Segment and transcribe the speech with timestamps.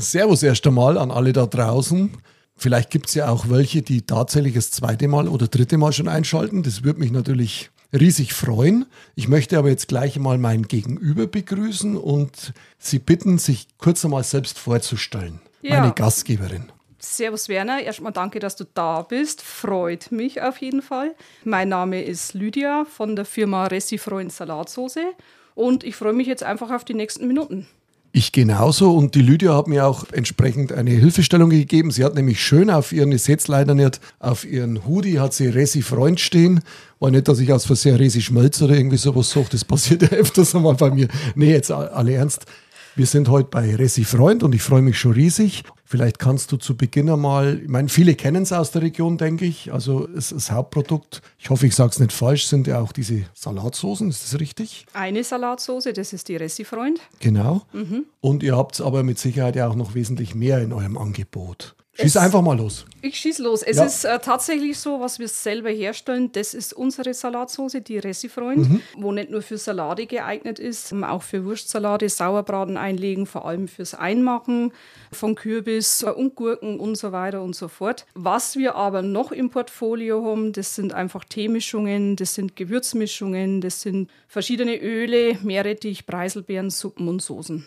[0.00, 2.10] Servus erst einmal an alle da draußen.
[2.56, 6.08] Vielleicht gibt es ja auch welche, die tatsächlich das zweite Mal oder dritte Mal schon
[6.08, 6.62] einschalten.
[6.62, 8.86] Das würde mich natürlich riesig freuen.
[9.14, 14.24] Ich möchte aber jetzt gleich mal mein Gegenüber begrüßen und Sie bitten, sich kurz einmal
[14.24, 15.40] selbst vorzustellen.
[15.62, 15.80] Ja.
[15.80, 16.70] Meine Gastgeberin.
[16.98, 19.40] Servus Werner, erstmal danke, dass du da bist.
[19.40, 21.14] Freut mich auf jeden Fall.
[21.44, 25.02] Mein Name ist Lydia von der Firma Ressifreund Salatsoße
[25.54, 27.66] und ich freue mich jetzt einfach auf die nächsten Minuten.
[28.12, 31.92] Ich genauso und die Lydia hat mir auch entsprechend eine Hilfestellung gegeben.
[31.92, 35.46] Sie hat nämlich schön auf ihren, ich sehe leider nicht, auf ihren Hoodie hat sie
[35.46, 36.60] Resi Freund stehen.
[36.98, 40.18] War nicht, dass ich aus Versehen Resi Schmelz oder irgendwie sowas sage, das passiert ja
[40.18, 41.06] öfters einmal bei mir.
[41.36, 42.46] Nee, jetzt alle ernst.
[42.96, 45.62] Wir sind heute bei Resi Freund und ich freue mich schon riesig.
[45.90, 49.44] Vielleicht kannst du zu Beginn einmal, ich meine, viele kennen es aus der Region, denke
[49.44, 49.72] ich.
[49.72, 52.92] Also es ist das Hauptprodukt, ich hoffe, ich sage es nicht falsch, sind ja auch
[52.92, 54.86] diese Salatsoßen, ist das richtig?
[54.92, 57.00] Eine Salatsoße, das ist die Resi Freund.
[57.18, 57.62] Genau.
[58.20, 61.74] Und ihr habt aber mit Sicherheit ja auch noch wesentlich mehr in eurem Angebot.
[61.94, 62.86] Schieß Es- einfach mal los.
[63.02, 63.62] Ich schieß los.
[63.62, 63.84] Es Ja.
[63.84, 66.30] ist äh, tatsächlich so, was wir selber herstellen.
[66.32, 71.22] Das ist unsere Salatsoße, die Ressifreund, wo nicht nur für Salate geeignet ist, ähm, auch
[71.22, 74.72] für Wurstsalate, Sauerbraten einlegen, vor allem fürs Einmachen
[75.10, 78.06] von Kürbis äh, und Gurken und so weiter und so fort.
[78.14, 83.80] Was wir aber noch im Portfolio haben, das sind einfach Teemischungen, das sind Gewürzmischungen, das
[83.80, 87.66] sind verschiedene Öle, Meerrettich, Preiselbeeren, Suppen und Soßen.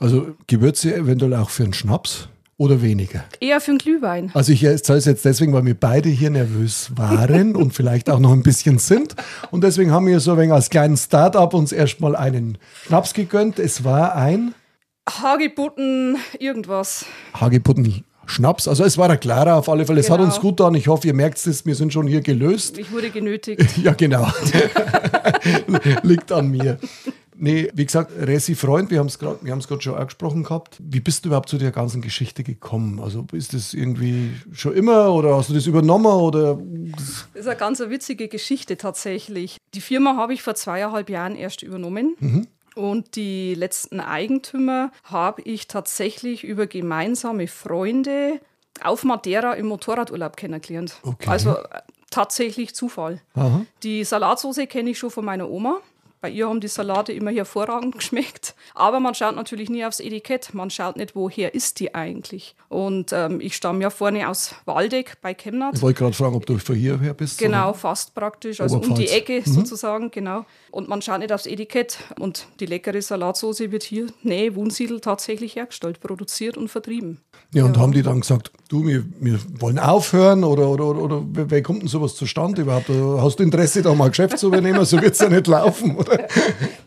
[0.00, 3.24] Also Gewürze eventuell auch für einen Schnaps oder weniger.
[3.40, 4.30] Eher für einen Glühwein.
[4.34, 8.18] Also ich erzähle es jetzt deswegen, weil wir beide hier nervös waren und vielleicht auch
[8.18, 9.14] noch ein bisschen sind.
[9.50, 13.58] Und deswegen haben wir so ein wenig als kleinen Start-up uns erstmal einen Schnaps gegönnt.
[13.58, 14.54] Es war ein
[15.08, 17.06] Hagebutten, irgendwas.
[17.32, 18.68] Hagebutten Schnaps.
[18.68, 20.00] Also es war ein klarer auf alle Fälle.
[20.00, 20.28] Es hat Genau.
[20.30, 20.74] uns gut getan.
[20.74, 22.76] Ich hoffe, ihr merkt es, wir sind schon hier gelöst.
[22.76, 23.64] Ich wurde genötigt.
[23.82, 24.26] Ja, genau.
[26.02, 26.78] Liegt an mir.
[27.40, 30.76] Nee, wie gesagt, Resi Freund, wir haben es gerade schon angesprochen gehabt.
[30.80, 33.00] Wie bist du überhaupt zu der ganzen Geschichte gekommen?
[33.00, 36.58] Also ist das irgendwie schon immer oder hast du das übernommen oder
[36.96, 39.56] Das ist eine ganz witzige Geschichte tatsächlich.
[39.74, 42.16] Die Firma habe ich vor zweieinhalb Jahren erst übernommen.
[42.74, 48.40] Und die letzten Eigentümer habe ich tatsächlich über gemeinsame Freunde
[48.82, 50.94] auf Madeira im Motorradurlaub kennengelernt.
[51.02, 51.28] Okay.
[51.28, 53.20] Also äh, tatsächlich Zufall.
[53.34, 53.64] Aha.
[53.82, 55.80] Die Salatsauce kenne ich schon von meiner Oma.
[56.20, 58.54] Bei ihr haben die Salate immer hervorragend geschmeckt.
[58.74, 60.54] Aber man schaut natürlich nie aufs Etikett.
[60.54, 62.54] Man schaut nicht, woher ist die eigentlich.
[62.68, 65.76] Und ähm, ich stamme ja vorne aus Waldeck bei Chemnat.
[65.76, 67.38] Ich wollte gerade fragen, ob du von hierher bist.
[67.38, 69.10] Genau, fast praktisch, also um Oberpfalz.
[69.10, 70.44] die Ecke sozusagen, genau.
[70.70, 71.98] Und man schaut nicht aufs Etikett.
[72.18, 77.20] Und die leckere Salatsauce wird hier, nee, Wunsiedel tatsächlich hergestellt, produziert und vertrieben.
[77.54, 81.22] Ja, und haben die dann gesagt, du, wir, wir wollen aufhören oder, oder, oder, oder
[81.22, 82.90] wie wie kommt denn sowas zustande überhaupt?
[82.90, 84.84] Oder Hast du Interesse, da mal Geschäft zu übernehmen?
[84.84, 86.26] So wird es ja nicht laufen, oder?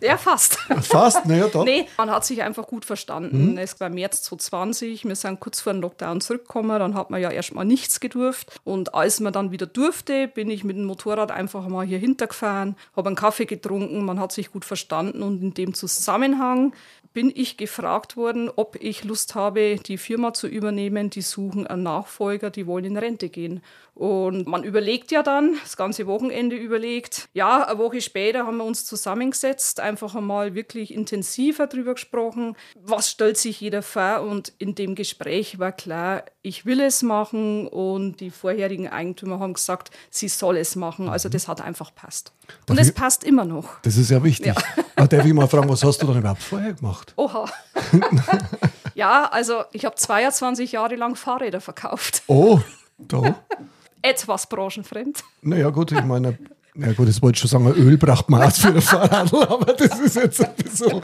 [0.02, 0.58] Ja, fast.
[0.82, 1.64] Fast, naja, doch.
[1.64, 3.58] Nee, man hat sich einfach gut verstanden.
[3.60, 7.30] Es war März 2020, wir sind kurz vor dem Lockdown zurückgekommen, dann hat man ja
[7.30, 8.60] erstmal nichts gedurft.
[8.64, 12.76] Und als man dann wieder durfte, bin ich mit dem Motorrad einfach mal hier hintergefahren,
[12.96, 16.74] habe einen Kaffee getrunken, man hat sich gut verstanden und in dem Zusammenhang
[17.14, 21.10] bin ich gefragt worden, ob ich Lust habe, die Firma zu übernehmen.
[21.10, 23.62] Die suchen einen Nachfolger, die wollen in Rente gehen.
[23.94, 27.28] Und man überlegt ja dann, das ganze Wochenende überlegt.
[27.34, 32.56] Ja, eine Woche später haben wir uns zusammengesetzt, einfach einmal wirklich intensiver drüber gesprochen.
[32.76, 34.22] Was stellt sich jeder vor?
[34.22, 37.68] Und in dem Gespräch war klar, ich will es machen.
[37.68, 41.10] Und die vorherigen Eigentümer haben gesagt, sie soll es machen.
[41.10, 42.32] Also das hat einfach passt.
[42.70, 43.82] Und es passt immer noch.
[43.82, 44.48] Das ist ja wichtig.
[44.48, 44.84] Ja.
[45.08, 47.14] Darf ich mal fragen, was hast du dann überhaupt vorher gemacht?
[47.16, 47.46] Oha.
[48.96, 52.24] ja, also ich habe 22 Jahre lang Fahrräder verkauft.
[52.28, 52.60] Oh,
[52.98, 53.36] da.
[54.02, 55.24] Etwas branchenfremd.
[55.42, 56.38] Naja, gut, ich meine,
[56.76, 59.74] ja gut, das wollte ich schon sagen, Öl braucht man auch für ein Fahrrad, aber
[59.74, 61.02] das ist jetzt ein bisschen,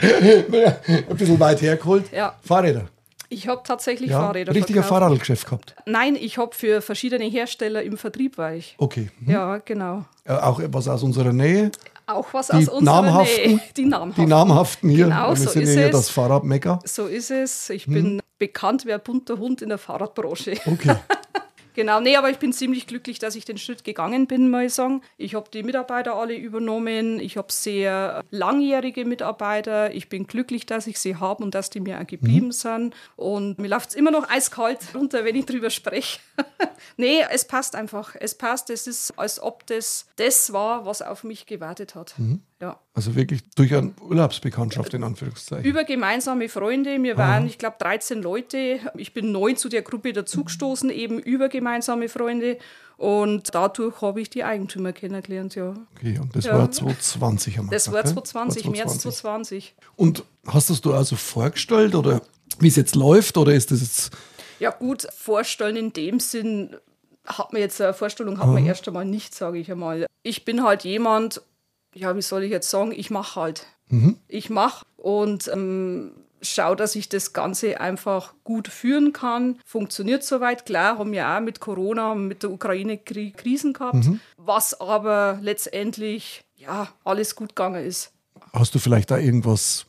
[0.50, 2.12] naja, ein bisschen weit hergeholt.
[2.12, 2.36] Ja.
[2.44, 2.86] Fahrräder.
[3.30, 5.02] Ich habe tatsächlich Ja, Fahrräder richtiger verkauft.
[5.02, 5.76] Fahrradgeschäft gehabt.
[5.86, 8.76] Nein, ich habe für verschiedene Hersteller im Vertrieb war ich.
[8.78, 9.12] Okay.
[9.20, 9.30] Hm.
[9.30, 10.06] Ja, genau.
[10.24, 11.72] Äh, Auch was aus unserer Nähe.
[12.08, 13.52] Auch was Die aus unserer namhaften?
[13.52, 13.60] Nähe.
[13.76, 14.24] Die namhaften.
[14.24, 15.06] Die namhaften hier.
[15.06, 15.92] Genau, wir so sind ist ja hier es.
[15.92, 16.80] das Fahrradmecker.
[16.86, 17.68] So ist es.
[17.68, 17.76] Hm.
[17.76, 20.54] Ich bin bekannt wie ein bunter Hund in der Fahrradbranche.
[20.66, 20.96] Okay.
[21.78, 24.74] Genau, nee, aber ich bin ziemlich glücklich, dass ich den Schritt gegangen bin, muss ich
[24.74, 25.04] sagen.
[25.16, 27.20] Ich habe die Mitarbeiter alle übernommen.
[27.20, 29.94] Ich habe sehr langjährige Mitarbeiter.
[29.94, 32.96] Ich bin glücklich, dass ich sie habe und dass die mir auch geblieben sind.
[33.16, 36.20] Und mir läuft es immer noch eiskalt runter, wenn ich drüber spreche.
[36.98, 38.16] nee, es passt einfach.
[38.20, 38.72] Es passt.
[38.72, 42.16] Es ist, als ob das das war, was auf mich gewartet hat.
[42.60, 42.80] Ja.
[42.94, 45.64] Also wirklich durch eine Urlaubsbekanntschaft in Anführungszeichen.
[45.64, 47.02] Über gemeinsame Freunde.
[47.04, 48.80] Wir waren, ich glaube, 13 Leute.
[48.96, 52.58] Ich bin neu zu der Gruppe dazugestoßen, eben über gemeinsame Freunde.
[52.98, 55.76] Und dadurch habe ich die Eigentümer kennengelernt, ja.
[55.96, 56.58] Okay, und das Ja.
[56.58, 58.24] war 2020 haben wir Das war gesagt, gell?
[58.24, 59.76] 2020, März 2020.
[59.96, 62.22] Und hast das du also vorgestellt oder
[62.58, 64.12] wie es jetzt läuft oder ist das jetzt.
[64.60, 66.76] Ja, gut, vorstellen in dem Sinn
[67.24, 70.08] hat mir jetzt eine Vorstellung, hat man erst einmal nicht, sage ich einmal.
[70.24, 71.42] Ich bin halt jemand,
[71.94, 73.66] ja, wie soll ich jetzt sagen, ich mache halt.
[73.90, 74.18] Mhm.
[74.28, 76.12] Ich mache und ähm,
[76.42, 79.60] schaue, dass ich das Ganze einfach gut führen kann.
[79.66, 80.66] Funktioniert soweit.
[80.66, 84.20] Klar, haben wir auch mit Corona, mit der Ukraine Krisen gehabt, mhm.
[84.38, 88.12] was aber letztendlich ja alles gut gegangen ist.
[88.54, 89.86] Hast du vielleicht da irgendwas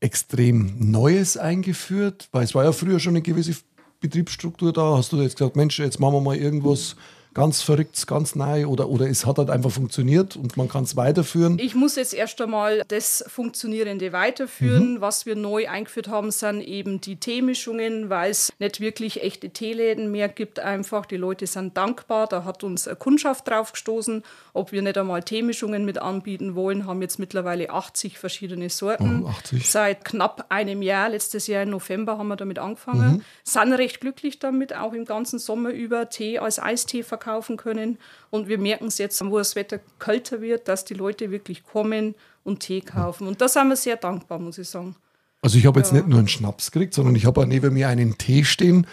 [0.00, 2.28] extrem Neues eingeführt?
[2.32, 3.56] Weil es war ja früher schon eine gewisse
[4.00, 4.96] Betriebsstruktur da.
[4.96, 6.96] Hast du jetzt gesagt, Mensch, jetzt machen wir mal irgendwas
[7.34, 10.96] ganz verrückt, ganz neu oder, oder es hat halt einfach funktioniert und man kann es
[10.96, 11.58] weiterführen?
[11.58, 14.94] Ich muss jetzt erst einmal das Funktionierende weiterführen.
[14.94, 15.00] Mhm.
[15.00, 20.10] Was wir neu eingeführt haben, sind eben die Teemischungen, weil es nicht wirklich echte Teeläden
[20.10, 20.60] mehr gibt.
[20.60, 22.26] Einfach die Leute sind dankbar.
[22.26, 26.86] Da hat uns eine Kundschaft drauf gestoßen, ob wir nicht einmal Teemischungen mit anbieten wollen.
[26.86, 29.24] Haben jetzt mittlerweile 80 verschiedene Sorten.
[29.24, 29.70] Oh, 80.
[29.70, 33.12] Seit knapp einem Jahr, letztes Jahr im November haben wir damit angefangen.
[33.12, 33.22] Mhm.
[33.44, 37.98] Sind recht glücklich damit, auch im ganzen Sommer über Tee als Eistee verkaufen verkaufen können.
[38.30, 42.14] Und wir merken es jetzt, wo das Wetter kälter wird, dass die Leute wirklich kommen
[42.44, 43.26] und Tee kaufen.
[43.26, 44.96] Und da sind wir sehr dankbar, muss ich sagen.
[45.40, 45.98] Also ich habe jetzt ja.
[45.98, 48.86] nicht nur einen Schnaps gekriegt, sondern ich habe auch neben mir einen Tee stehen.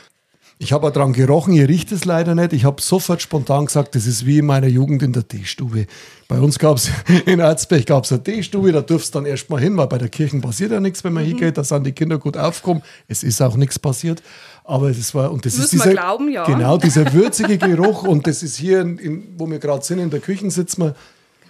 [0.61, 2.51] Ich habe auch dran gerochen, ihr riecht es leider nicht.
[2.51, 5.87] Ich habe sofort spontan gesagt, das ist wie in meiner Jugend in der Teestube.
[6.27, 6.91] Bei uns gab es
[7.25, 10.09] in Erzberg gab's eine Teestube, da durfst du dann erst mal hin, weil bei der
[10.09, 11.29] Kirche passiert ja nichts, wenn man mhm.
[11.29, 12.83] hingeht, da sind die Kinder gut aufgekommen.
[13.07, 14.21] Es ist auch nichts passiert.
[14.65, 16.43] Aber es war, und das Müssen ist dieser, glauben, ja.
[16.43, 20.19] genau, dieser würzige Geruch und das ist hier, in, wo wir gerade sind, in der
[20.19, 20.95] Küche sitzen wir,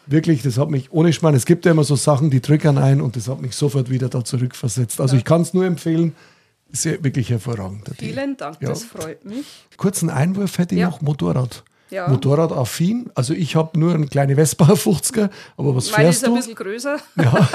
[0.05, 3.01] wirklich, das hat mich ohne Schmarrn, es gibt ja immer so Sachen, die triggern ein
[3.01, 5.01] und das hat mich sofort wieder da zurückversetzt.
[5.01, 6.13] Also ich kann es nur empfehlen,
[6.71, 7.89] sehr, wirklich hervorragend.
[7.97, 8.69] Vielen Dank, ja.
[8.69, 9.65] das freut mich.
[9.77, 10.89] Kurzen Einwurf hätte ich ja.
[10.89, 12.07] noch, Motorrad ja.
[12.07, 13.09] Motorradaffin.
[13.15, 16.31] Also ich habe nur eine kleine Vespa 50er, aber was Meine fährst ist du?
[16.31, 16.97] ein bisschen größer.
[17.15, 17.49] Ja.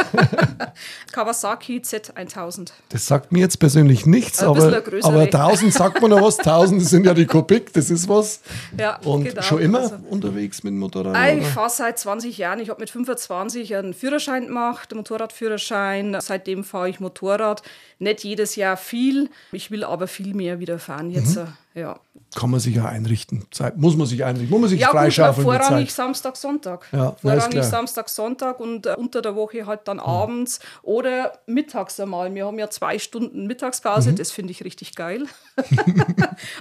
[1.13, 2.71] Kawasaki Z1000.
[2.89, 6.39] Das sagt mir jetzt persönlich nichts, ein aber, aber 1000 sagt man noch was.
[6.39, 8.41] 1000 sind ja die Kubik, das ist was.
[8.79, 9.43] Ja, Und genau.
[9.43, 11.17] schon immer also, unterwegs mit dem Motorrad?
[11.39, 12.59] Ich fahre seit 20 Jahren.
[12.61, 16.17] Ich habe mit 25 einen Führerschein gemacht, einen Motorradführerschein.
[16.21, 17.63] Seitdem fahre ich Motorrad.
[17.99, 19.31] Nicht jedes Jahr viel.
[19.53, 21.37] Ich will aber viel mehr wieder fahren jetzt.
[21.37, 21.49] Mhm.
[21.75, 21.99] Ja.
[22.37, 23.47] Kann man sich ja einrichten.
[23.51, 24.51] Zeit, muss man sich einrichten.
[24.51, 25.45] Muss man sich ja, freischaufeln.
[25.45, 26.87] Gut, vorrangig Samstag, Sonntag.
[26.93, 30.05] Ja, vorrangig Samstag, Sonntag und äh, unter der Woche halt dann ja.
[30.05, 32.33] abends oder mittags einmal.
[32.33, 34.17] Wir haben ja zwei Stunden Mittagspause, mhm.
[34.17, 35.27] das finde ich richtig geil.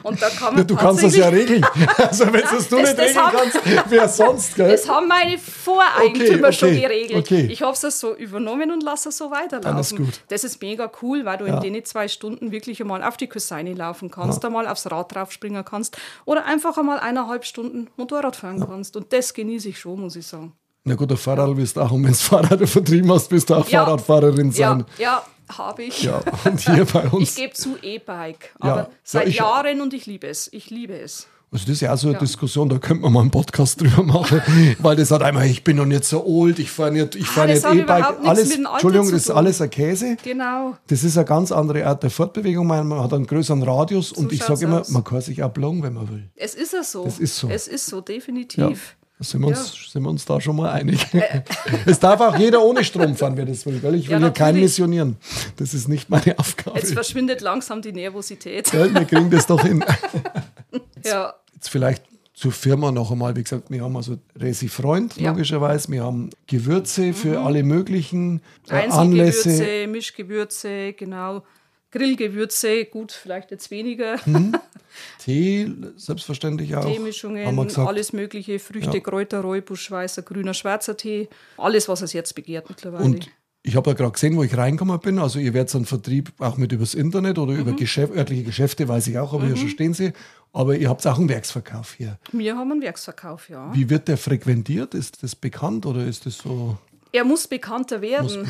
[0.03, 1.65] und da kann man Du kannst das ja regeln.
[1.97, 3.59] Also wenn das du nicht regeln haben, kannst,
[3.89, 4.71] wer sonst, gell?
[4.71, 7.19] Das haben meine Voreigentümer okay, okay, schon geregelt.
[7.25, 7.47] Okay.
[7.51, 10.05] Ich habe es so übernommen und lasse es so weiterlaufen.
[10.05, 10.21] Gut.
[10.29, 13.73] Das ist mega cool, weil du in den zwei Stunden wirklich einmal auf die Küsseine
[13.73, 18.59] laufen kannst, einmal aufs Rad Rad draufspringen kannst oder einfach einmal eineinhalb Stunden Motorrad fahren
[18.59, 18.65] ja.
[18.65, 18.95] kannst.
[18.95, 20.53] Und das genieße ich schon, muss ich sagen.
[20.85, 23.55] Na gut, der Fahrrad wirst du auch, und wenn du Fahrrad vertrieben hast, bist du
[23.55, 23.85] auch ja.
[23.85, 24.85] Fahrradfahrerin sein.
[24.97, 25.23] Ja, ja
[25.57, 26.03] habe ich.
[26.03, 27.29] Ja, und hier bei uns.
[27.29, 30.51] Ich gebe zu E-Bike, aber seit Jahren und ich liebe es.
[30.51, 31.27] Ich liebe es.
[31.53, 32.19] Also das ist ja auch so eine ja.
[32.19, 34.41] Diskussion, da könnte man mal einen Podcast drüber machen,
[34.79, 37.49] weil das hat einmal, ich bin noch nicht so alt, ich fahre nicht, ich fahre
[37.49, 40.17] nicht E-Bike, alles, Entschuldigung, das ist alles ein Käse.
[40.23, 40.75] Genau.
[40.87, 44.33] Das ist eine ganz andere Art der Fortbewegung, man hat einen größeren Radius so und
[44.33, 46.27] ich sage immer, man kann sich auch blocken, wenn man will.
[46.35, 47.03] Es ist ja so.
[47.03, 47.47] Das ist so.
[47.49, 48.59] Es ist so, definitiv.
[48.59, 49.03] Ja.
[49.19, 49.91] Sind wir, uns, ja.
[49.91, 51.13] sind wir uns da schon mal einig?
[51.13, 51.43] Äh.
[51.85, 54.31] es darf auch jeder ohne Strom fahren, wer das will, weil ich will ja, hier
[54.31, 55.17] keinen missionieren.
[55.57, 56.79] Das ist nicht meine Aufgabe.
[56.79, 58.73] Jetzt verschwindet langsam die Nervosität.
[58.73, 59.85] Ja, wir kriegen das doch hin.
[61.05, 61.35] ja.
[61.63, 62.03] Jetzt vielleicht
[62.33, 65.29] zur Firma noch einmal, wie gesagt, wir haben also Resi Freund, ja.
[65.29, 65.89] logischerweise.
[65.93, 67.45] Wir haben Gewürze für mhm.
[67.45, 69.87] alle möglichen äh, Anlässe.
[69.87, 71.43] Mischgewürze, genau.
[71.91, 74.17] Grillgewürze, gut, vielleicht jetzt weniger.
[74.25, 74.57] Mhm.
[75.19, 76.83] Tee, selbstverständlich auch.
[76.83, 78.99] Teemischungen, alles Mögliche, Früchte, ja.
[78.99, 81.29] Kräuter, Räubusch, weißer, grüner, schwarzer Tee.
[81.55, 83.05] Alles, was es jetzt begehrt mittlerweile.
[83.05, 83.29] Und
[83.65, 85.17] ich habe ja gerade gesehen, wo ich reingekommen bin.
[85.19, 87.59] Also ihr werdet einen Vertrieb auch mit übers Internet oder mhm.
[87.61, 89.47] über Geschäft, örtliche Geschäfte, weiß ich auch, aber mhm.
[89.47, 90.11] hier schon stehen sie.
[90.51, 92.19] Aber ihr habt auch einen Werksverkauf hier.
[92.31, 93.73] Wir haben einen Werksverkauf, ja.
[93.73, 94.93] Wie wird der frequentiert?
[94.93, 96.77] Ist das bekannt oder ist das so?
[97.13, 98.39] Er muss bekannter werden.
[98.39, 98.49] Muss,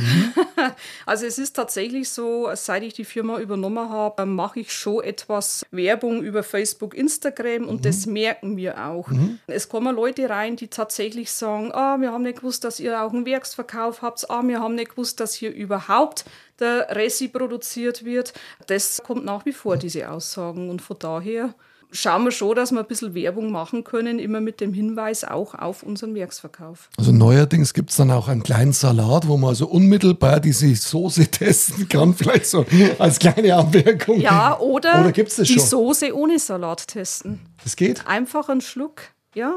[1.05, 5.65] also es ist tatsächlich so, seit ich die Firma übernommen habe, mache ich schon etwas
[5.69, 7.81] Werbung über Facebook, Instagram und mhm.
[7.81, 9.09] das merken wir auch.
[9.09, 9.39] Mhm.
[9.47, 13.11] Es kommen Leute rein, die tatsächlich sagen, ah, wir haben nicht gewusst, dass ihr auch
[13.11, 16.23] einen Werksverkauf habt, ah, wir haben nicht gewusst, dass hier überhaupt
[16.59, 18.33] der Resi produziert wird.
[18.67, 20.69] Das kommt nach wie vor, diese Aussagen.
[20.69, 21.53] Und von daher
[21.93, 25.55] schauen wir schon, dass wir ein bisschen Werbung machen können, immer mit dem Hinweis auch
[25.55, 26.89] auf unseren Werksverkauf.
[26.97, 31.27] Also neuerdings gibt es dann auch einen kleinen Salat, wo man also unmittelbar diese Soße
[31.31, 32.65] testen kann, vielleicht so
[32.99, 34.19] als kleine Anmerkung.
[34.19, 35.65] Ja, oder, oder gibt's das die schon?
[35.65, 37.39] Soße ohne Salat testen.
[37.63, 38.05] Das geht?
[38.07, 39.01] Einfach einen Schluck,
[39.35, 39.53] ja.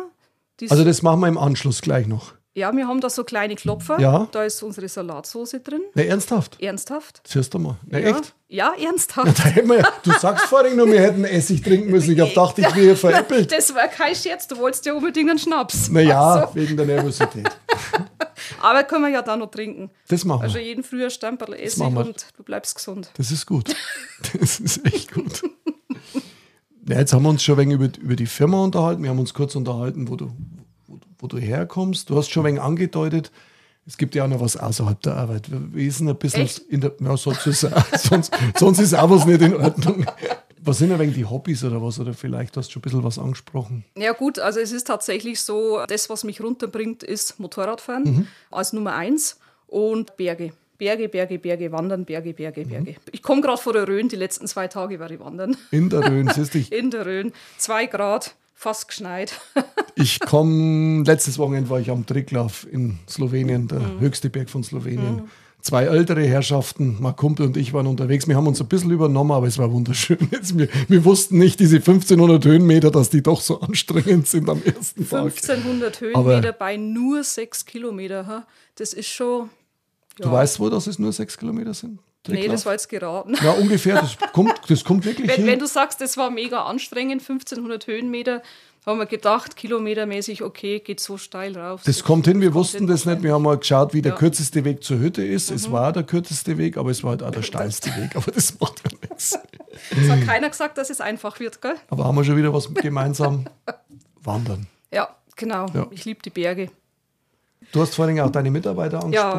[0.70, 2.34] Also das machen wir im Anschluss gleich noch.
[2.56, 4.00] Ja, wir haben da so kleine Klopfer.
[4.00, 4.28] Ja.
[4.32, 5.82] Da ist unsere Salatsauce drin.
[5.94, 6.56] Ne, ernsthaft?
[6.58, 7.20] Ernsthaft?
[7.28, 7.76] Siehst du mal.
[7.84, 8.16] Ne, ja.
[8.16, 8.34] echt?
[8.48, 9.26] Ja, ernsthaft.
[9.38, 12.12] Da hätten wir, ja- du sagst vorhin nur, wir hätten Essig trinken müssen.
[12.14, 13.52] Ich hab gedacht, ich wäre veräppelt.
[13.56, 15.90] Das war kein Scherz, du wolltest ja unbedingt einen Schnaps.
[15.90, 17.46] Naja, Also, wegen der Nervosität.
[18.62, 19.90] aber können wir ja da noch trinken.
[20.08, 20.62] Das machen Also wir.
[20.64, 23.10] jeden früher Stempel Essig und du bleibst gesund.
[23.18, 23.74] Das ist gut.
[24.32, 25.42] Das ist echt gut.
[26.88, 29.02] Ja, jetzt haben wir uns schon ein wenig über, über die Firma unterhalten.
[29.02, 30.30] Wir haben uns kurz unterhalten, wo du,
[31.18, 32.10] wo, du- herkommst.
[32.10, 33.30] Du hast schon ein wenig angedeutet,
[33.88, 35.44] es gibt ja auch noch was außerhalb der Arbeit.
[35.50, 36.58] Wir sind ein bisschen Echt?
[36.58, 36.92] in der.
[37.00, 37.60] Ja, sonst ist,
[38.02, 40.04] sonst, sonst ist auch was nicht in Ordnung.
[40.60, 42.00] Was sind ein wenig die Hobbys oder was?
[42.00, 43.84] Oder vielleicht hast du schon ein bisschen was angesprochen.
[43.96, 48.26] Ja gut, also es ist tatsächlich so, das, was mich runterbringt, ist Motorradfahren Mhm.
[48.50, 50.52] als Nummer eins und Berge.
[50.78, 52.68] Berge, Berge, Berge, Wandern, Berge, Berge, Mhm.
[52.70, 52.96] Berge.
[53.12, 55.56] Ich komme gerade vor der Rhön, die letzten zwei Tage war ich wandern.
[55.70, 59.40] In der Rhön, siehst du, In der Rhön, zwei Grad, fast geschneit.
[59.96, 65.22] ich komme, letztes Wochenende war ich am Triglav in Slowenien, der höchste Berg von Slowenien.
[65.62, 68.28] Zwei ältere Herrschaften, mein Kumpel und ich waren unterwegs.
[68.28, 70.18] Wir haben uns ein bisschen übernommen, aber es war wunderschön.
[70.30, 74.62] Jetzt, wir, wir wussten nicht, diese 1500 Höhenmeter, dass die doch so anstrengend sind am
[74.62, 75.24] ersten Tag.
[75.24, 78.26] 1500 Aber- Höhenmeter bei nur sechs Kilometer.
[78.28, 78.46] ha?
[78.76, 79.50] Das ist schon.
[80.18, 81.98] Du weißt wohl, dass es nur sechs Kilometer sind?
[82.28, 82.52] Nee, Triglav?
[82.54, 83.34] das war jetzt geraten.
[83.42, 84.00] Ja, ungefähr.
[84.00, 85.46] Das kommt, das kommt wirklich Wenn, hin.
[85.46, 88.42] wenn du sagst, das war mega anstrengend, 1500 Höhenmeter,
[88.86, 91.82] haben wir gedacht, kilometermäßig, okay, geht so steil rauf.
[91.84, 93.22] Das kommt hin, wir wussten hin das nicht.
[93.22, 94.16] Wir haben mal geschaut, wie der Ja.
[94.16, 94.20] Mhm.
[94.20, 95.50] kürzeste Weg zur Hütte ist.
[95.50, 98.14] Es war der kürzeste Weg, aber es war halt auch der steilste Weg.
[98.16, 99.38] Aber das macht ja nichts.
[99.90, 101.74] Es hat keiner gesagt, dass es einfach wird, gell?
[101.90, 103.46] Aber haben wir schon wieder was gemeinsam?
[104.22, 104.66] Wandern.
[104.92, 105.66] Ja, genau.
[105.74, 105.86] Ja.
[105.90, 106.70] Ich liebe die Berge.
[107.72, 109.32] Du hast vorhin auch deine Mitarbeiter Ja.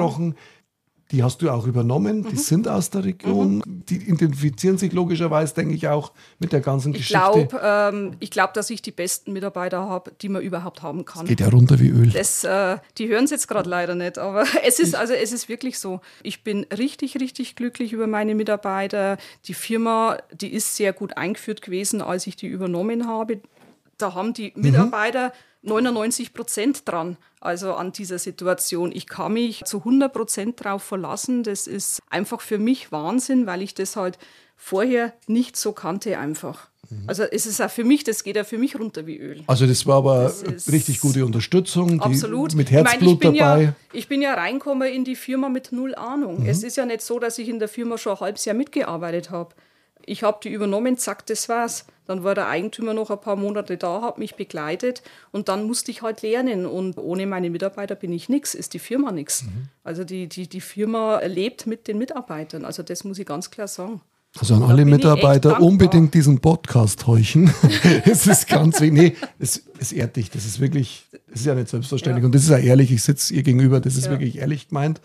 [1.12, 2.20] Die hast du auch übernommen.
[2.20, 2.30] Mhm.
[2.30, 3.64] Die sind aus der Region.
[3.66, 7.48] Die identifizieren sich logischerweise, denke ich, auch mit der ganzen Ich Geschichte.
[7.48, 11.26] glaube, ähm, ich glaub, dass ich die besten Mitarbeiter habe, die man überhaupt haben kann.
[11.26, 12.10] Geht ja runter wie Öl.
[12.10, 15.48] Das, äh, die hören es jetzt gerade leider nicht, aber es ist, also es ist
[15.48, 16.02] wirklich so.
[16.24, 19.18] Ich bin richtig, richtig glücklich über meine Mitarbeiter.
[19.46, 23.40] Die Firma, die ist sehr gut eingeführt gewesen, als ich die übernommen habe.
[23.98, 28.92] Da haben die Mitarbeiter 99 Prozent dran, also an dieser Situation.
[28.94, 31.44] Ich kann mich zu 100 Prozent darauf verlassen.
[31.44, 34.18] Das ist einfach für mich Wahnsinn, weil ich das halt
[34.56, 36.70] vorher nicht so kannte einfach.
[37.06, 39.44] Also es ist auch für mich, das geht ja für mich runter wie Öl.
[39.48, 42.02] Also das war aber Das richtig gute Unterstützung.
[42.02, 42.56] Absolut.
[42.56, 43.62] Mit Ich Herzblut ich bin dabei.
[43.62, 46.46] Ja, ich bin ja reingekommen in die Firma mit null Ahnung.
[46.46, 49.32] Es ist ja nicht so, dass ich in der Firma schon ein halbes Jahr mitgearbeitet
[49.32, 49.54] habe.
[50.06, 51.86] Ich habe die übernommen, zack, das war's.
[52.06, 55.02] Dann war der Eigentümer noch ein paar Monate da, hat mich begleitet
[55.32, 56.66] und dann musste ich halt lernen.
[56.66, 59.44] Und ohne meine Mitarbeiter bin ich nichts, ist die Firma nichts.
[59.84, 62.64] Also die, die, die Firma lebt mit den Mitarbeitern.
[62.64, 64.00] Also das muss ich ganz klar sagen.
[64.40, 67.52] Also an alle Mitarbeiter unbedingt diesen Podcast heuchen.
[68.06, 69.14] es ist ganz wenig.
[69.14, 70.30] Nee, es, es ehrt dich.
[70.30, 72.22] Das ist wirklich, das ist ja nicht selbstverständlich.
[72.22, 72.26] Ja.
[72.28, 72.92] Und das ist ja ehrlich.
[72.92, 73.80] Ich sitze ihr gegenüber.
[73.80, 74.12] Das ist Ja.
[74.12, 75.02] wirklich ehrlich gemeint.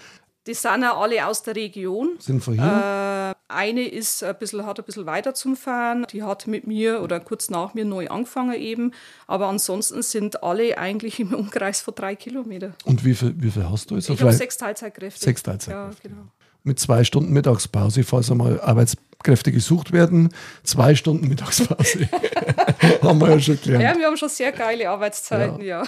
[0.46, 2.16] Die sind ja alle aus der Region.
[2.18, 3.36] Sind von hier.
[3.36, 6.04] Äh, eine ist ein bisschen, hat ein bisschen weiter zum Fahren.
[6.10, 8.92] Die hat mit mir oder kurz nach mir neu angefangen eben.
[9.28, 12.74] Aber ansonsten sind alle eigentlich im Umkreis von drei Kilometer.
[12.84, 14.08] Und wie viel, wie viel hast du jetzt?
[14.08, 15.20] Ich habe sechs Teilzeitkräfte.
[15.20, 16.08] Sechs Teilzeitkräfte.
[16.08, 16.28] Ja, genau.
[16.64, 20.28] Mit zwei Stunden Mittagspause, falls einmal Arbeitskräfte gesucht werden.
[20.64, 22.08] Zwei Stunden Mittagspause.
[23.02, 23.84] haben wir ja schon gelernt.
[23.84, 25.84] Ja, wir haben schon sehr geile Arbeitszeiten, ja.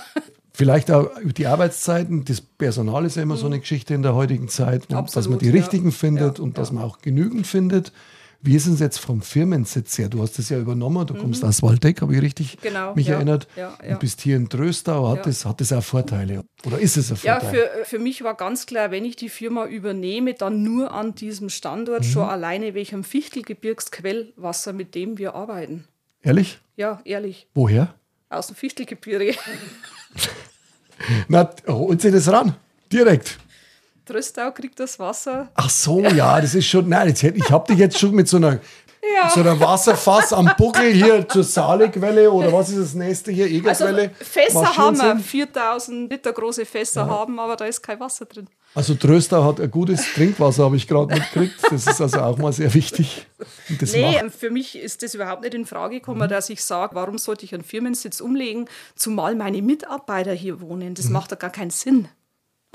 [0.56, 2.24] Vielleicht auch über die Arbeitszeiten.
[2.24, 4.94] Das Personal ist ja immer so eine Geschichte in der heutigen Zeit, und dass man
[4.94, 4.98] Mhm.
[5.08, 5.52] Absolut, die ja.
[5.52, 6.74] richtigen findet Ja, und dass ja.
[6.76, 7.92] man auch genügend findet.
[8.46, 10.10] Wie ist es jetzt vom Firmensitz her?
[10.10, 11.48] Du hast das ja übernommen, du kommst Mhm.
[11.48, 13.48] aus Waldeck, habe ich richtig Genau, mich ja, erinnert.
[13.56, 13.94] ja, ja.
[13.94, 15.08] Und bist hier in Tröstau.
[15.08, 15.22] Hat, Ja.
[15.24, 16.44] das, hat das auch Vorteile?
[16.66, 17.70] Oder ist es ein Ja, Vorteil?
[17.80, 21.48] für, für mich war ganz klar, wenn ich die Firma übernehme, dann nur an diesem
[21.48, 22.04] Standort, Mhm.
[22.08, 25.84] schon alleine welchem Fichtelgebirgsquellwasser, mit dem wir arbeiten.
[26.22, 26.60] Ehrlich?
[26.76, 27.94] Ja, ehrlich, Woher?
[28.34, 29.34] Aus dem Fichtelgebirge.
[31.28, 32.54] Na, holt sie das ran.
[32.92, 33.38] Direkt.
[34.06, 35.48] Tröstau kriegt das Wasser.
[35.54, 36.88] Ach so, ja, das ist schon.
[36.88, 38.60] Nein, jetzt, ich habe dich jetzt schon mit so einer,
[39.20, 39.30] Ja.
[39.30, 43.46] so einer Wasserfass am Buckel hier zur Saalequelle oder was ist das nächste hier?
[43.68, 44.10] Also Egerquelle?
[44.20, 45.20] Fässer Macht haben wir, Sinn.
[45.20, 48.46] 4000 Liter große Fässer haben, aber da ist kein Wasser drin.
[48.74, 51.54] Also Tröster hat ein gutes Trinkwasser, habe ich gerade mitgekriegt.
[51.70, 53.26] Das ist also auch mal sehr wichtig.
[53.68, 56.62] Und das Nee, macht, für mich ist das überhaupt nicht in Frage gekommen, dass ich
[56.64, 58.66] sage, warum sollte ich einen Firmensitz umlegen,
[58.96, 60.94] zumal meine Mitarbeiter hier wohnen.
[60.94, 62.08] Das macht ja gar keinen Sinn.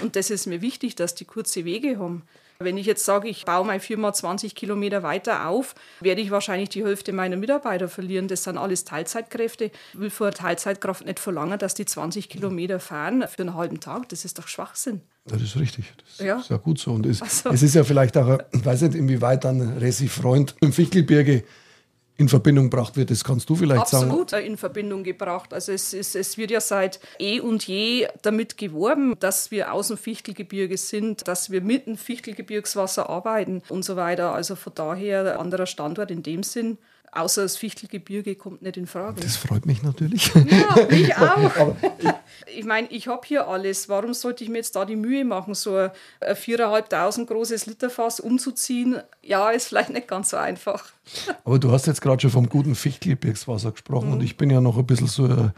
[0.02, 2.24] Und das ist mir wichtig, dass die kurze Wege haben.
[2.62, 6.68] Wenn ich jetzt sage, ich baue meine Firma 20 Kilometer weiter auf, werde ich wahrscheinlich
[6.68, 8.28] die Hälfte meiner Mitarbeiter verlieren.
[8.28, 9.72] Das sind alles Teilzeitkräfte.
[9.94, 14.10] Ich will einer Teilzeitkraft nicht verlangen, dass die 20 Kilometer fahren für einen halben Tag.
[14.10, 15.00] Das ist doch Schwachsinn.
[15.26, 15.86] das ist richtig.
[16.18, 16.40] Das Ja.
[16.40, 16.92] ist ja gut so.
[16.92, 17.50] Und es, Ach so.
[17.50, 21.46] es ist ja vielleicht auch, ich weiß nicht, inwieweit dann Resi Freund im Fichtelbirge
[22.20, 23.12] in Verbindung gebracht wird.
[23.12, 24.22] Das kannst du vielleicht Absolut sagen.
[24.22, 25.54] Absolut in Verbindung gebracht.
[25.54, 29.88] Also es, es, es wird ja seit eh und je damit geworben, dass wir aus
[29.88, 34.34] dem Fichtelgebirge sind, dass wir mit dem Fichtelgebirgswasser arbeiten und so weiter.
[34.34, 36.78] Also von daher anderer Standort in dem Sinn.
[37.12, 39.22] Außer das Fichtelgebirge kommt nicht in Frage.
[39.22, 40.32] Das freut mich natürlich.
[40.34, 41.76] Ja, mich auch.
[42.46, 43.90] ich meine, ich habe hier alles.
[43.90, 49.02] Warum sollte ich mir jetzt da die Mühe machen, so ein 4.500 großes Literfass umzuziehen?
[49.24, 50.86] Ja, ist vielleicht nicht ganz so einfach.
[51.44, 54.14] Aber du hast jetzt gerade schon vom guten Fichtelgebirgswasser gesprochen mhm.
[54.14, 55.52] und ich bin ja noch ein bisschen so,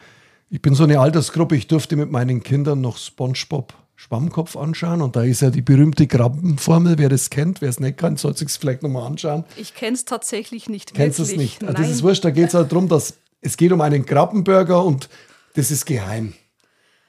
[0.49, 5.15] ich bin so eine Altersgruppe, ich durfte mit meinen Kindern noch Spongebob Schwammkopf anschauen und
[5.15, 6.97] da ist ja die berühmte Krabbenformel.
[6.97, 9.45] Wer das kennt, wer es nicht kennt, soll sich es vielleicht nochmal anschauen.
[9.57, 10.95] Ich kenne es tatsächlich nicht.
[10.95, 11.61] Kennst du es nicht?
[11.61, 11.75] Nein.
[11.75, 15.07] Das ist wurscht, da geht es halt darum, dass es geht um einen Krabbenburger und
[15.53, 16.33] das ist geheim.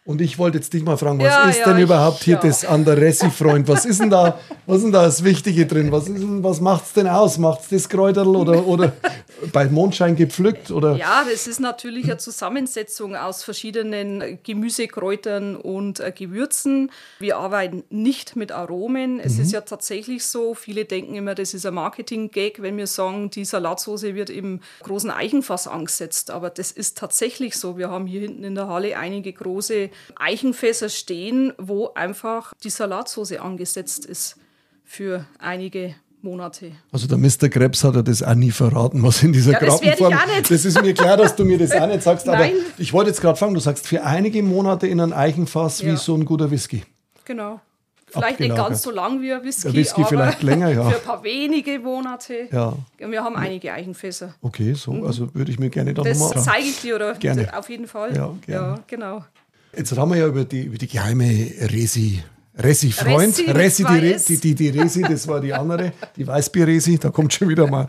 [0.04, 2.35] Und ich wollte jetzt dich mal fragen, was ja, ist ja, denn überhaupt ich, hier
[2.35, 2.40] ja.
[2.40, 3.68] das Anderessi-Freund?
[3.68, 5.92] Was ist denn da, was ist denn da das Wichtige drin?
[5.92, 7.38] Was, was macht es denn aus?
[7.38, 8.94] Macht es das Kräuterl oder, oder
[9.52, 10.73] bei Mondschein gepflückt?
[10.73, 10.97] Oder?
[10.97, 16.90] Ja, das ist natürlich eine Zusammensetzung aus verschiedenen Gemüsekräutern und äh, Gewürzen.
[17.21, 19.21] Wir arbeiten nicht mit Aromen.
[19.21, 19.42] Es mhm.
[19.42, 23.44] ist ja tatsächlich so, viele denken immer, das ist ein Marketing-Gag, wenn wir sagen, die
[23.44, 26.32] Salatsauce wird im großen Eichenfass angesetzt.
[26.32, 27.78] Aber das ist tatsächlich so.
[27.78, 33.32] Wir haben hier hinten in der Halle einige große Eichenfässer stehen, wo einfach die Salatsauce
[33.32, 34.37] angesetzt ist
[34.84, 36.72] für einige Monate.
[36.92, 37.49] Also der Mr.
[37.49, 40.14] Krebs hat ja das auch nie verraten, was in dieser ja, Grappenform...
[40.38, 43.11] Das, das ist mir klar, dass du mir das auch nicht sagst, aber ich wollte
[43.11, 45.92] jetzt gerade fragen, du sagst für einige Monate in ein Eichenfass ja.
[45.92, 46.84] wie so ein guter Whisky.
[47.25, 47.61] Genau.
[48.06, 50.90] Vielleicht nicht ganz so lang wie ein Whisky, der Whisky aber vielleicht länger, ja.
[50.90, 52.49] für ein paar wenige Monate.
[52.52, 52.75] Ja.
[52.99, 54.34] Wir haben einige Eichenfässer.
[54.42, 55.06] Okay, so, mhm.
[55.06, 56.32] also würde ich mir gerne dann nochmal...
[56.34, 57.14] Das zeige ich dir, oder?
[57.14, 57.56] Gerne.
[57.56, 58.14] Auf jeden Fall.
[58.14, 58.66] Ja, gerne.
[58.66, 59.25] ja genau.
[59.76, 61.25] Jetzt haben wir ja über die, über die geheime
[61.61, 62.23] Resi
[62.55, 67.33] Resi-Freund, Resi, Resi die, die, die, Resi, das war die andere, die Weißbier-Resi, da kommt
[67.33, 67.87] schon wieder mal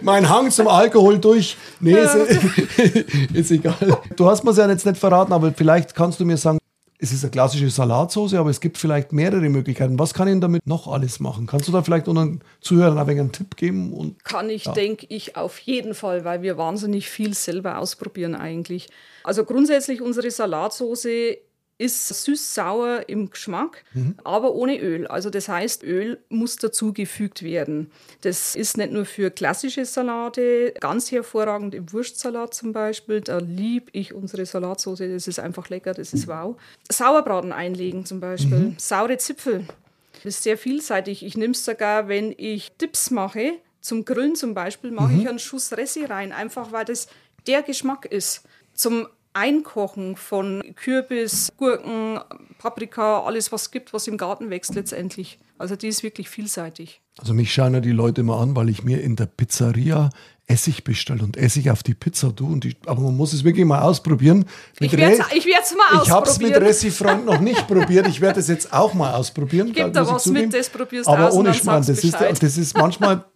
[0.00, 1.54] mein Hang zum Alkohol durch.
[1.80, 2.16] Nee, ist,
[3.34, 3.76] ist egal.
[4.16, 6.58] Du hast mir es ja jetzt nicht verraten, aber vielleicht kannst du mir sagen,
[7.06, 9.98] es ist eine klassische Salatsauce, aber es gibt vielleicht mehrere Möglichkeiten.
[9.98, 11.46] Was kann ich damit noch alles machen?
[11.46, 13.92] Kannst du da vielleicht unseren Zuhörern ein wenig einen Tipp geben?
[13.92, 14.72] Und, kann ich, ja.
[14.72, 18.88] denke ich, auf jeden Fall, weil wir wahnsinnig viel selber ausprobieren eigentlich.
[19.22, 21.06] Also grundsätzlich unsere Salatsauce
[21.78, 24.14] ist süß-sauer im Geschmack, mhm.
[24.24, 25.06] aber ohne Öl.
[25.06, 27.90] Also das heißt, Öl muss dazugefügt werden.
[28.22, 33.20] Das ist nicht nur für klassische Salate, ganz hervorragend im Wurstsalat zum Beispiel.
[33.20, 36.56] Da liebe ich unsere Salatsauce, das ist einfach lecker, das ist wow.
[36.90, 38.74] Sauerbraten einlegen zum Beispiel, mhm.
[38.78, 39.66] saure Zipfel.
[40.14, 41.24] Das ist sehr vielseitig.
[41.24, 45.20] Ich nehme es sogar, wenn ich Dips mache, zum Grillen zum Beispiel, mache mhm.
[45.20, 47.08] ich einen Schuss Ressi rein, einfach weil das
[47.46, 48.42] der Geschmack ist.
[48.74, 52.18] Zum Einkochen von Kürbis, Gurken,
[52.58, 55.38] Paprika, alles was es gibt, was im Garten wächst letztendlich.
[55.58, 57.02] Also die ist wirklich vielseitig.
[57.18, 60.10] Also mich schauen ja die Leute immer an, weil ich mir in der Pizzeria
[60.48, 62.48] Essig bestelle und Essig auf die Pizza tue.
[62.48, 64.46] Und die, aber man muss es wirklich mal ausprobieren.
[64.80, 66.02] Mit ich werde es mal ausprobieren.
[66.04, 68.06] Ich habe es mit Ressi-Freund noch nicht probiert.
[68.06, 69.72] Ich werde es jetzt auch mal ausprobieren.
[69.74, 71.84] Gib da was mit, das probierst Aber aus ohne Schmarrn.
[71.84, 73.24] Das ist, das ist manchmal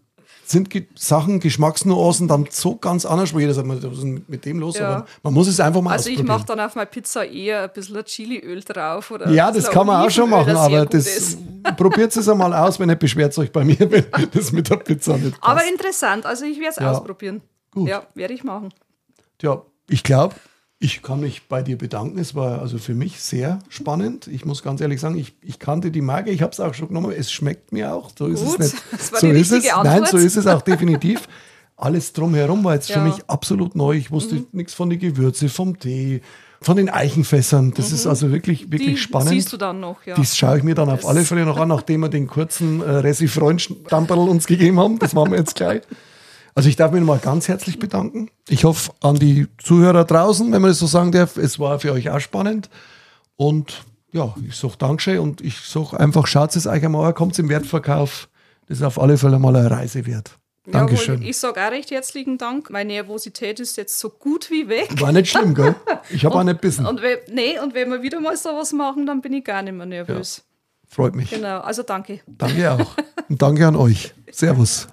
[0.51, 4.77] sind Sachen, Geschmacksnuancen dann so ganz anders, wo jeder sagt, was ist mit dem los?
[4.77, 4.89] Ja.
[4.89, 7.71] Aber man muss es einfach mal Also ich mache dann auf meine Pizza eher ein
[7.73, 9.11] bisschen Chiliöl drauf.
[9.11, 11.39] Oder ja, das kann man auch schon machen, aber das
[11.77, 15.17] probiert es einmal aus, wenn nicht beschwert euch bei mir, wenn das mit der Pizza
[15.17, 15.45] nicht passt.
[15.45, 16.91] Aber interessant, also ich werde es ja.
[16.91, 17.43] ausprobieren.
[17.71, 17.89] Gut.
[17.89, 18.71] Ja, werde ich machen.
[19.41, 20.35] Ja, ich glaube,
[20.83, 22.19] ich kann mich bei dir bedanken.
[22.19, 24.27] Es war also für mich sehr spannend.
[24.27, 26.89] Ich muss ganz ehrlich sagen, ich, ich kannte die Marke, ich habe es auch schon
[26.89, 27.13] genommen.
[27.13, 28.11] Es schmeckt mir auch.
[28.19, 28.85] So ist Gut, es nicht.
[28.91, 29.69] Das war so die ist es.
[29.69, 29.85] Antwort.
[29.85, 31.29] Nein, so ist es auch definitiv.
[31.77, 32.97] Alles drumherum war jetzt ja.
[32.97, 33.93] für mich absolut neu.
[33.93, 34.47] Ich wusste mhm.
[34.53, 36.23] nichts von den Gewürzen, vom Tee,
[36.63, 37.75] von den Eichenfässern.
[37.75, 37.95] Das mhm.
[37.97, 39.31] ist also wirklich, wirklich die spannend.
[39.31, 40.15] siehst du dann noch, ja.
[40.15, 42.81] Das schaue ich mir dann das auf alle Fälle noch an, nachdem wir den kurzen
[42.81, 44.99] äh, Resi-Freund-Stamperl uns gegeben haben.
[44.99, 45.83] Das machen wir jetzt gleich.
[46.61, 48.29] Also ich darf mich nochmal ganz herzlich bedanken.
[48.47, 51.91] Ich hoffe an die Zuhörer draußen, wenn man das so sagen darf, es war für
[51.91, 52.69] euch auch spannend.
[53.37, 57.39] Und ja, ich sage Dankeschön und ich sage einfach, schaut es euch einmal an, kommt
[57.39, 58.29] im Wertverkauf.
[58.69, 60.33] Das ist auf alle Fälle mal eine Reise wert.
[60.71, 61.23] Dankeschön.
[61.23, 62.69] Ja, ich sage auch recht herzlichen Dank.
[62.69, 65.01] Meine Nervosität ist jetzt so gut wie weg.
[65.01, 65.75] War nicht schlimm, gell?
[66.11, 66.85] Ich habe auch nicht bissen.
[66.85, 69.73] Und wenn, nee, und wenn wir wieder mal sowas machen, dann bin ich gar nicht
[69.73, 70.45] mehr nervös.
[70.45, 71.31] Ja, freut mich.
[71.31, 72.21] Genau, also danke.
[72.27, 72.97] Danke auch.
[73.31, 74.13] Und danke an euch.
[74.31, 74.89] Servus.